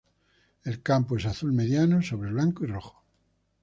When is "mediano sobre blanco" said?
1.53-2.63